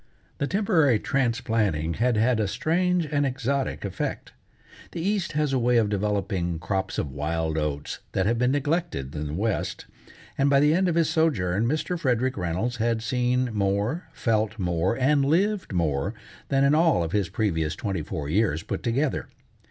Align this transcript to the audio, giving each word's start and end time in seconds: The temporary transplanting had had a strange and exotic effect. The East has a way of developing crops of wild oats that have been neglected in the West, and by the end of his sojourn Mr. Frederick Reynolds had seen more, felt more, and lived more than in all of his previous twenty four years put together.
The 0.39 0.47
temporary 0.47 0.97
transplanting 0.97 1.93
had 2.01 2.17
had 2.17 2.39
a 2.39 2.47
strange 2.47 3.05
and 3.05 3.23
exotic 3.23 3.85
effect. 3.85 4.33
The 4.93 4.99
East 4.99 5.33
has 5.33 5.53
a 5.53 5.59
way 5.59 5.77
of 5.77 5.89
developing 5.89 6.57
crops 6.57 6.97
of 6.97 7.11
wild 7.11 7.55
oats 7.55 7.99
that 8.13 8.25
have 8.25 8.39
been 8.39 8.49
neglected 8.49 9.13
in 9.15 9.27
the 9.27 9.33
West, 9.35 9.85
and 10.39 10.49
by 10.49 10.59
the 10.59 10.73
end 10.73 10.87
of 10.87 10.95
his 10.95 11.11
sojourn 11.11 11.67
Mr. 11.67 11.99
Frederick 11.99 12.35
Reynolds 12.35 12.77
had 12.77 13.03
seen 13.03 13.53
more, 13.53 14.05
felt 14.11 14.57
more, 14.57 14.97
and 14.97 15.23
lived 15.23 15.71
more 15.71 16.15
than 16.49 16.63
in 16.63 16.73
all 16.73 17.03
of 17.03 17.11
his 17.11 17.29
previous 17.29 17.75
twenty 17.75 18.01
four 18.01 18.27
years 18.27 18.63
put 18.63 18.81
together. 18.81 19.27